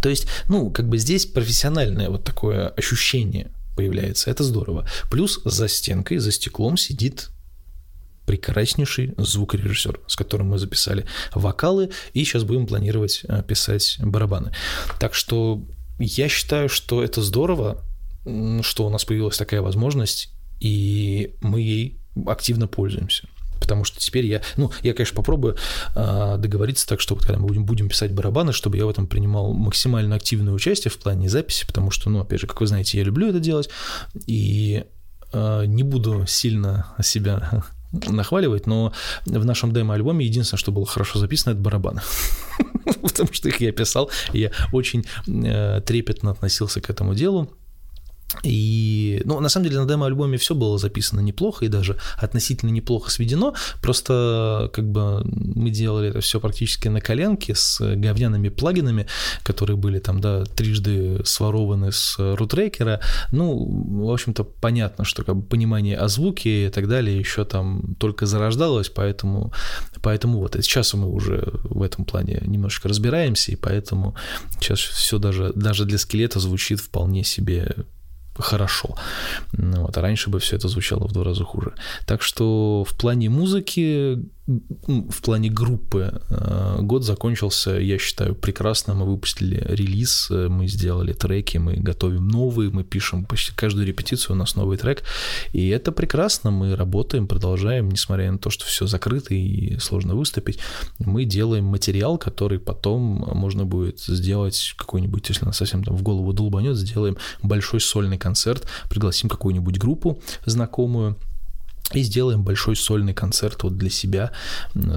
[0.00, 4.88] То есть, ну, как бы здесь профессиональное вот такое ощущение появляется, это здорово.
[5.10, 7.30] Плюс за стенкой, за стеклом сидит
[8.26, 14.52] прекраснейший звукорежиссер, с которым мы записали вокалы, и сейчас будем планировать э, писать барабаны.
[15.00, 15.62] Так что
[15.98, 17.82] я считаю, что это здорово,
[18.62, 20.30] что у нас появилась такая возможность,
[20.60, 23.28] и мы ей активно пользуемся.
[23.60, 25.56] Потому что теперь я, ну, я, конечно, попробую
[25.94, 30.16] э, договориться так, чтобы когда мы будем, писать барабаны, чтобы я в этом принимал максимально
[30.16, 33.28] активное участие в плане записи, потому что, ну, опять же, как вы знаете, я люблю
[33.28, 33.70] это делать,
[34.26, 34.84] и
[35.32, 38.92] э, не буду сильно себя нахваливать, но
[39.26, 42.02] в нашем демо-альбоме единственное, что было хорошо записано, это барабаны.
[43.02, 47.50] Потому что их я писал, и я очень э, трепетно относился к этому делу.
[48.42, 53.10] И, ну, на самом деле на демо-альбоме все было записано неплохо и даже относительно неплохо
[53.10, 59.06] сведено, просто как бы мы делали это все практически на коленке с говняными плагинами,
[59.42, 63.00] которые были там, да, трижды сворованы с рутрекера.
[63.32, 67.96] Ну, в общем-то, понятно, что как бы понимание о звуке и так далее еще там
[67.98, 69.52] только зарождалось, поэтому,
[70.02, 74.14] поэтому вот, сейчас мы уже в этом плане немножечко разбираемся, и поэтому
[74.60, 77.86] сейчас все даже, даже для скелета звучит вполне себе
[78.38, 78.94] хорошо.
[79.52, 81.72] Вот, а раньше бы все это звучало в два раза хуже.
[82.06, 88.94] Так что в плане музыки в плане группы э, год закончился, я считаю, прекрасно.
[88.94, 94.36] Мы выпустили релиз, э, мы сделали треки, мы готовим новые, мы пишем почти каждую репетицию
[94.36, 95.04] у нас новый трек.
[95.52, 100.58] И это прекрасно, мы работаем, продолжаем, несмотря на то, что все закрыто и сложно выступить.
[100.98, 103.00] Мы делаем материал, который потом
[103.34, 108.66] можно будет сделать какой-нибудь, если нас совсем там в голову долбанет, сделаем большой сольный концерт,
[108.88, 111.18] пригласим какую-нибудь группу знакомую,
[111.92, 114.32] и сделаем большой сольный концерт вот для себя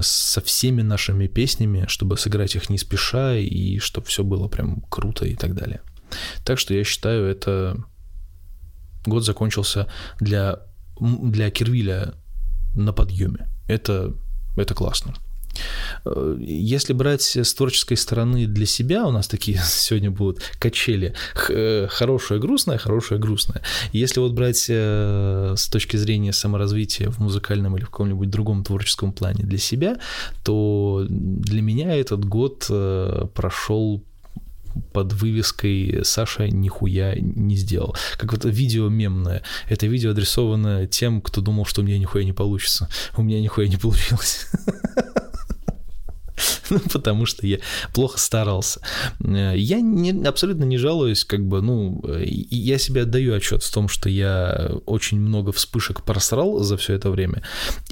[0.00, 5.24] со всеми нашими песнями, чтобы сыграть их не спеша и чтобы все было прям круто
[5.24, 5.80] и так далее.
[6.44, 7.82] Так что я считаю, это
[9.06, 9.88] год закончился
[10.20, 10.58] для,
[11.00, 12.14] для Кирвиля
[12.74, 13.48] на подъеме.
[13.68, 14.14] Это,
[14.56, 15.14] это классно.
[16.04, 21.14] Э, если брать с творческой стороны для себя, у нас такие сегодня будут качели,
[21.48, 23.62] э, хорошее грустное, хорошее грустное.
[23.92, 29.12] Если вот брать э, с точки зрения саморазвития в музыкальном или в каком-нибудь другом творческом
[29.12, 29.98] плане для себя,
[30.44, 32.70] то для меня этот год
[33.34, 34.02] прошел
[34.92, 37.94] под вывеской «Саша нихуя не сделал».
[38.16, 39.42] Как вот видео мемное.
[39.68, 42.88] Это видео адресовано тем, кто думал, что у меня нихуя не получится.
[43.16, 44.46] У меня нихуя не получилось.
[46.70, 47.58] ну, потому что я
[47.94, 48.80] плохо старался.
[49.20, 53.88] Э, я не, абсолютно не жалуюсь, как бы, ну, я себе отдаю отчет в том,
[53.88, 57.42] что я очень много вспышек просрал за все это время.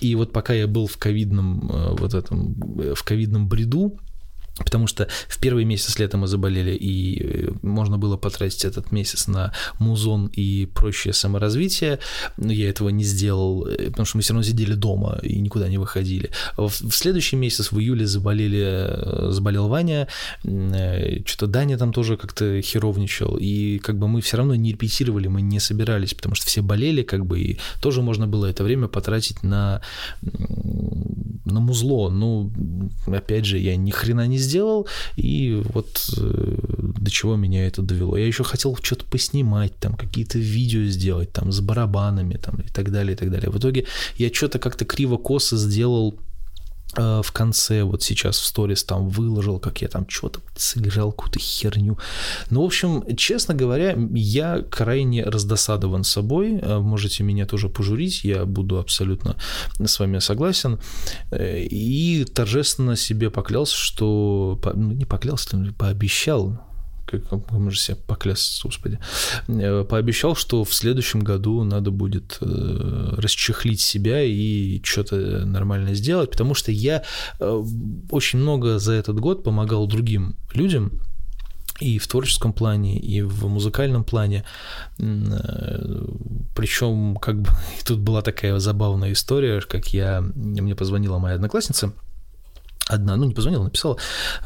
[0.01, 3.99] И вот пока я был в ковидном, э, вот этом, э, в ковидном бреду,
[4.65, 9.27] Потому что в первый месяц лета мы заболели, и э, можно было потратить этот месяц
[9.27, 11.99] на музон и прочее саморазвитие.
[12.37, 15.69] Но я этого не сделал, э, потому что мы все равно сидели дома и никуда
[15.69, 16.31] не выходили.
[16.57, 20.09] В следующий месяц, в июле, заболели, э, заболел Ваня,
[20.43, 25.43] что-то Даня там тоже как-то херовничал, и как бы мы все равно не репетировали, мы
[25.43, 29.43] не собирались, потому что все болели, как бы, и тоже можно было это время потратить
[29.43, 29.81] на,
[31.53, 32.11] на музло.
[32.11, 32.51] Ну,
[33.07, 34.87] опять же, я ни хрена не сделал,
[35.17, 36.57] и вот э,
[36.99, 38.17] до чего меня это довело.
[38.17, 42.91] Я еще хотел что-то поснимать, там какие-то видео сделать, там с барабанами, там и так
[42.91, 43.51] далее, и так далее.
[43.51, 43.87] В итоге
[44.17, 46.19] я что-то как-то криво-косо сделал
[46.97, 51.99] в конце, вот сейчас в сторис там выложил, как я там что-то сыграл, какую-то херню.
[52.51, 56.59] Ну, в общем, честно говоря, я крайне раздосадован собой.
[56.61, 59.37] Э, можете меня тоже пожурить, я буду абсолютно
[59.79, 60.79] с вами согласен.
[61.31, 64.61] Э, и торжественно себе поклялся, что...
[64.75, 66.70] Ну, не поклялся, пообещал,
[67.19, 68.99] как мы же себя поклясться, господи,
[69.49, 76.31] э, пообещал, что в следующем году надо будет э, расчехлить себя и что-то нормально сделать,
[76.31, 77.03] потому что я
[77.39, 77.65] э,
[78.11, 81.01] очень много за этот год помогал другим людям,
[81.81, 84.45] и в творческом плане, и в музыкальном плане.
[86.55, 87.49] Причем, как бы,
[87.87, 91.93] тут была такая забавная история, как я, мне позвонила моя одноклассница,
[92.91, 93.97] одна, ну не позвонила, написала,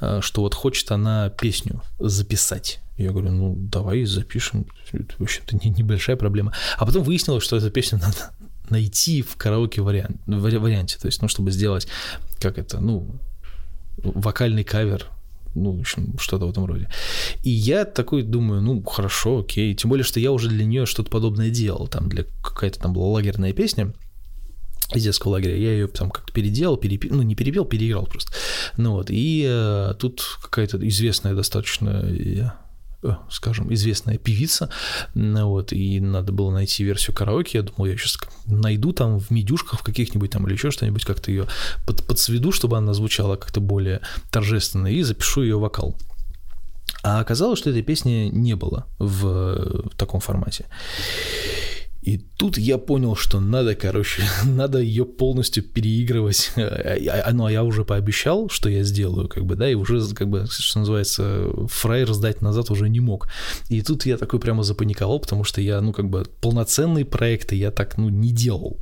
[0.01, 2.81] э, что вот хочет она песню записать.
[2.97, 6.53] Я говорю, ну давай запишем, это, в общем-то не, небольшая проблема.
[6.77, 8.33] А потом выяснилось, что эту песню надо
[8.71, 11.89] найти в караоке вариант, варианте, то есть, ну, чтобы сделать,
[12.41, 13.19] как это, ну,
[13.99, 15.11] вокальный кавер
[15.57, 16.89] ну, в общем, что-то в этом роде.
[17.45, 19.73] И я такой думаю, ну, хорошо, окей.
[19.75, 21.87] Тем более, что я уже для нее что-то подобное делал.
[21.87, 23.95] Там для какая-то там была лагерная песня
[24.93, 25.57] из детского лагеря.
[25.57, 27.09] Я ее там как-то переделал, перепи...
[27.11, 28.33] ну, не перепел, переиграл просто.
[28.77, 32.03] Ну вот, и э, тут какая-то известная достаточно
[33.05, 34.71] Э, скажем, известная певица,
[35.15, 38.17] вот, и надо было найти версию караоке, я думал, я сейчас
[38.47, 41.47] найду там в медюшках каких-нибудь там или еще что-нибудь, как-то ее
[41.87, 45.95] под, подсведу, чтобы она звучала как-то более торжественно, и запишу ее вокал.
[47.03, 50.65] А оказалось, что этой песни не было в, в таком формате.
[52.05, 56.53] И тут я понял, что надо, короче, надо ее полностью переигрывать.
[57.35, 60.47] Ну, а я уже пообещал, что я сделаю, как бы, да, и уже, как бы,
[60.49, 63.29] что называется, фраер сдать назад уже не мог.
[63.69, 67.71] И тут я такой прямо запаниковал, потому что я, ну, как бы, полноценные проекты я
[67.71, 68.79] так, ну, не делал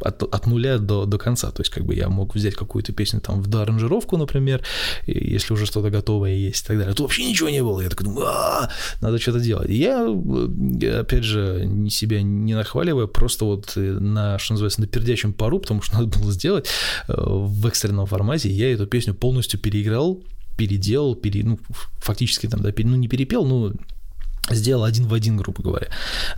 [0.00, 1.50] от, от нуля до, до конца.
[1.50, 4.62] То есть, как бы я мог взять какую-то песню там в доаранжировку, например,
[5.06, 6.94] если уже что-то готовое есть и так далее.
[6.94, 7.80] Тут вообще ничего не было.
[7.80, 9.70] Я такой думаю, а надо что-то делать.
[9.70, 10.06] И я,
[11.00, 15.82] опять же, не себя не нахваливая, просто вот на, что называется, на пердячем пару, потому
[15.82, 16.68] что надо было сделать
[17.08, 20.22] э, в экстренном формате, я эту песню полностью переиграл,
[20.56, 21.58] переделал, пере, ну,
[21.98, 23.72] фактически там, да, ну, не перепел, ну,
[24.50, 25.88] сделал один в один, грубо говоря,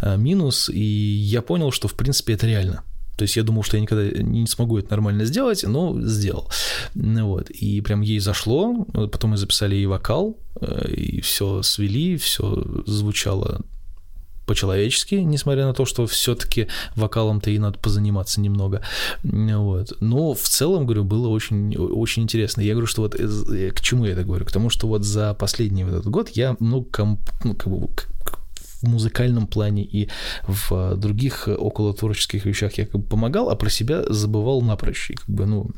[0.02, 2.84] э, минус, и я понял, что, в принципе, это реально.
[3.20, 6.50] То есть я думал, что я никогда не смогу это нормально сделать, но сделал.
[6.94, 7.50] Ну вот.
[7.50, 8.86] И прям ей зашло.
[8.94, 13.60] Потом мы записали ей вокал, э, и все свели, все звучало
[14.46, 18.80] по-человечески, несмотря на то, что все-таки вокалом-то и надо позаниматься немного.
[19.22, 19.92] Вот.
[20.00, 22.62] Но в целом, говорю, было очень, очень интересно.
[22.62, 24.46] Я говорю, что вот э, к чему я это говорю?
[24.46, 27.86] К тому, что вот за последний вот этот год я много комп, ну, как бы,
[28.82, 30.08] в музыкальном плане и
[30.46, 35.10] в других около творческих вещах я как бы помогал, а про себя забывал напрочь.
[35.10, 35.70] И как бы, ну,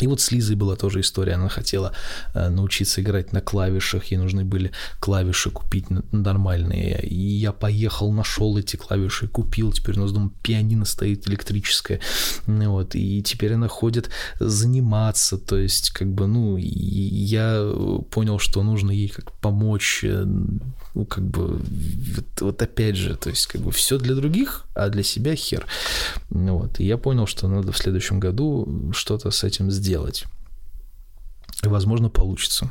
[0.00, 1.34] и вот с Лизой была тоже история.
[1.34, 1.92] Она хотела
[2.34, 7.06] э, научиться играть на клавишах, ей нужны были клавиши купить нормальные.
[7.06, 9.70] И я поехал, нашел эти клавиши, купил.
[9.70, 12.00] Теперь у нас дома пианино стоит электрическое.
[12.46, 12.94] Вот.
[12.94, 15.36] И теперь она ходит заниматься.
[15.36, 17.70] То есть, как бы, ну, я
[18.10, 20.60] понял, что нужно ей как помочь э, ну,
[21.08, 25.02] как бы, вот, вот опять же, то есть, как бы, все для других, а для
[25.02, 25.66] себя хер.
[26.30, 26.80] Вот.
[26.80, 30.24] И я понял, что надо в следующем году что-то с этим сделать.
[31.62, 32.70] И, возможно, получится.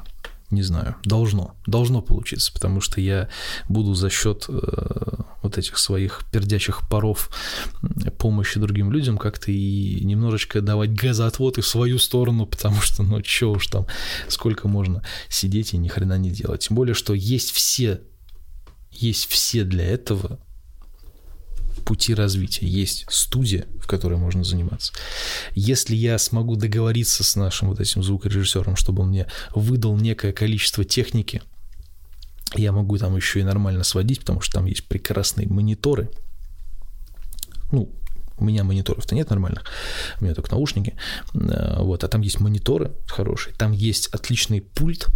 [0.51, 3.29] Не знаю, должно, должно получиться, потому что я
[3.69, 7.29] буду за счет э, вот этих своих пердячих паров
[8.17, 13.51] помощи другим людям как-то и немножечко давать газоотводы в свою сторону, потому что, ну, что
[13.53, 13.87] уж там,
[14.27, 16.67] сколько можно сидеть и ни хрена не делать.
[16.67, 18.01] Тем более, что есть все
[18.91, 20.39] есть все для этого
[21.85, 22.67] пути развития.
[22.67, 24.93] Есть студия, в которой можно заниматься.
[25.55, 30.83] Если я смогу договориться с нашим вот этим звукорежиссером, чтобы он мне выдал некое количество
[30.83, 31.41] техники,
[32.55, 36.09] я могу там еще и нормально сводить, потому что там есть прекрасные мониторы.
[37.71, 37.89] Ну,
[38.37, 39.63] у меня мониторов-то нет нормальных,
[40.19, 40.95] у меня только наушники.
[41.33, 45.07] Э, вот, а там есть мониторы хорошие, там есть отличный пульт,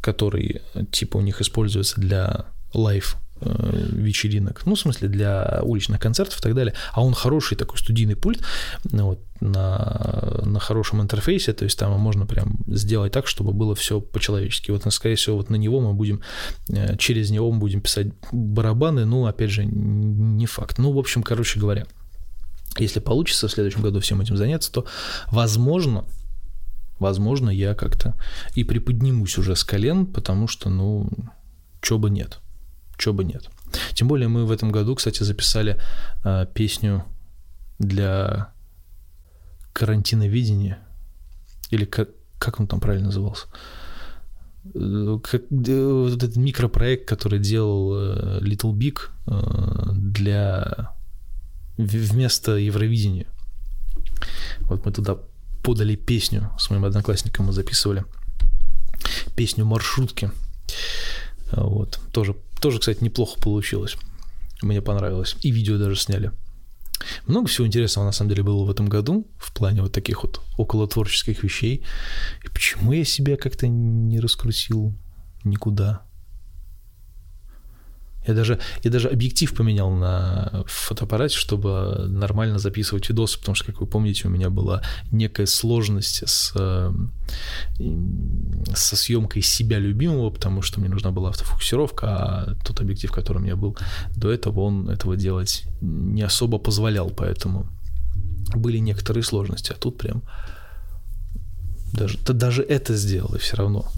[0.00, 6.38] который типа у них используется для live э, вечеринок, ну, в смысле, для уличных концертов
[6.38, 8.42] и так далее, а он хороший такой студийный пульт,
[8.90, 13.74] ну, вот, на, на хорошем интерфейсе, то есть там можно прям сделать так, чтобы было
[13.74, 14.70] все по-человечески.
[14.70, 16.22] Вот, скорее всего, вот на него мы будем,
[16.68, 20.78] э, через него мы будем писать барабаны, ну, опять же, не факт.
[20.78, 21.86] Ну, в общем, короче говоря,
[22.78, 24.86] если получится в следующем году всем этим заняться, то,
[25.26, 26.04] возможно,
[26.98, 28.14] возможно, я как-то
[28.54, 31.10] и приподнимусь уже с колен, потому что, ну,
[31.80, 32.41] чего бы нет
[33.02, 33.50] чего бы нет.
[33.94, 35.78] Тем более мы в этом году, кстати, записали
[36.24, 37.04] э, песню
[37.78, 38.52] для
[39.72, 40.78] карантиновидения,
[41.70, 43.46] или как, как он там правильно назывался?
[44.74, 50.92] Э, как, вот этот микропроект, который делал э, Little Big э, для
[51.76, 53.26] вместо Евровидения.
[54.60, 55.16] Вот мы туда
[55.64, 58.04] подали песню с моим одноклассником, мы записывали
[59.34, 60.30] песню маршрутки.
[61.52, 63.96] Вот, тоже тоже, кстати, неплохо получилось.
[64.62, 65.36] Мне понравилось.
[65.42, 66.30] И видео даже сняли.
[67.26, 70.40] Много всего интересного на самом деле было в этом году в плане вот таких вот
[70.56, 71.84] около творческих вещей.
[72.44, 74.94] И почему я себя как-то не раскрутил
[75.42, 76.02] никуда?
[78.26, 83.80] Я даже, я даже объектив поменял на фотоаппарате, чтобы нормально записывать видосы, потому что, как
[83.80, 86.92] вы помните, у меня была некая сложность с, э,
[88.74, 93.42] со съемкой себя любимого, потому что мне нужна была автофокусировка, а тот объектив, который у
[93.42, 93.76] меня был
[94.16, 97.66] до этого, он этого делать не особо позволял, поэтому
[98.54, 100.22] были некоторые сложности, а тут прям
[101.92, 103.90] даже, даже это сделал, и все равно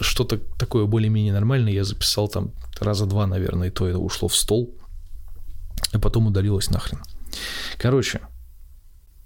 [0.00, 4.36] что-то такое более-менее нормальное я записал там раза два, наверное, и то это ушло в
[4.36, 4.74] стол,
[5.92, 7.00] а потом удалилось нахрен.
[7.78, 8.20] Короче,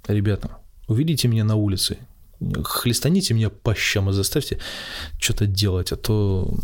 [0.07, 1.99] ребята, увидите меня на улице,
[2.65, 4.59] хлестаните меня по щам и заставьте
[5.19, 6.55] что-то делать, а то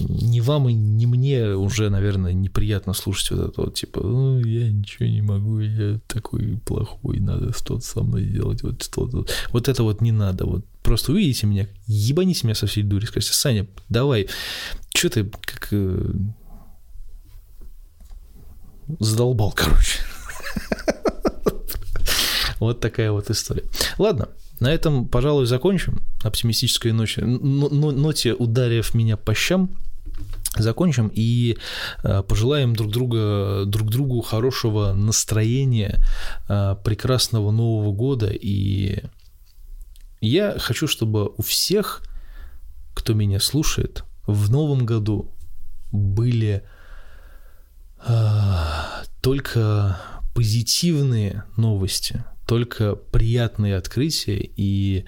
[0.00, 4.70] ни вам и ни мне уже, наверное, неприятно слушать вот это вот, типа, ну, я
[4.70, 9.26] ничего не могу, я такой плохой, надо что-то со мной делать, вот что-то.
[9.50, 13.34] Вот это вот не надо, вот просто увидите меня, ебаните меня со всей дури, скажите,
[13.34, 14.26] Саня, давай,
[14.96, 15.68] что ты как...
[15.70, 16.12] Э,
[18.98, 20.00] задолбал, короче.
[22.58, 23.62] Вот такая вот история.
[23.98, 26.00] Ладно, на этом, пожалуй, закончим.
[26.24, 27.20] Оптимистической ночи.
[27.20, 29.70] Ноте, ударив меня по щам,
[30.56, 31.56] закончим и
[32.02, 36.04] э, пожелаем друг, друга, друг другу хорошего настроения,
[36.48, 38.30] э, прекрасного Нового года.
[38.32, 39.04] И
[40.20, 42.02] я хочу, чтобы у всех,
[42.94, 45.32] кто меня слушает, в Новом году
[45.92, 46.62] были
[48.06, 48.64] э,
[49.20, 49.98] только
[50.34, 55.04] позитивные новости, только приятные открытия и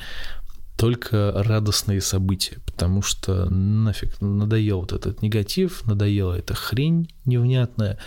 [0.76, 7.98] только радостные события, потому что нафиг надоел вот этот негатив, надоела эта хрень невнятная.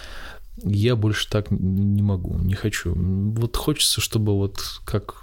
[0.57, 2.93] Я больше так не могу, не хочу.
[2.95, 5.22] Вот хочется, чтобы вот как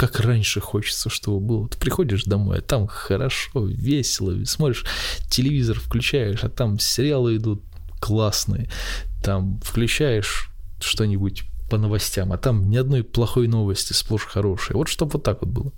[0.00, 1.68] как раньше хочется, чтобы было.
[1.68, 4.86] Ты приходишь домой, а там хорошо, весело, смотришь
[5.28, 7.62] телевизор, включаешь, а там сериалы идут
[8.00, 8.70] классные.
[9.22, 14.74] Там включаешь что-нибудь по новостям, а там ни одной плохой новости, сплошь хорошие.
[14.78, 15.72] Вот чтобы вот так вот было.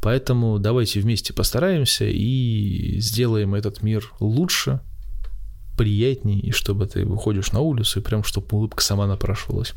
[0.00, 4.78] Поэтому давайте вместе постараемся и сделаем этот мир лучше,
[5.76, 9.72] приятнее, и чтобы ты выходишь на улицу, и прям чтобы улыбка сама напрашивалась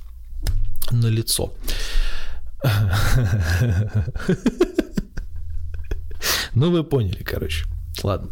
[0.91, 1.51] на лицо.
[6.55, 7.65] Ну, вы поняли, короче.
[8.01, 8.31] Ладно.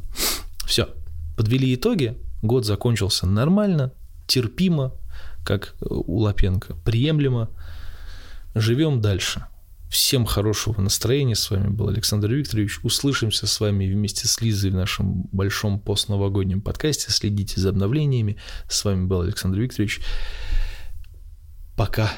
[0.65, 0.89] Все.
[1.36, 2.17] Подвели итоги.
[2.41, 3.93] Год закончился нормально,
[4.27, 4.93] терпимо,
[5.45, 7.49] как у Лапенко, приемлемо.
[8.55, 9.45] Живем дальше.
[9.89, 11.36] Всем хорошего настроения.
[11.36, 12.79] С вами был Александр Викторович.
[12.84, 17.11] Услышимся с вами вместе с Лизой в нашем большом постновогоднем подкасте.
[17.11, 18.38] Следите за обновлениями.
[18.67, 20.01] С вами был Александр Викторович.
[21.75, 22.11] Пока.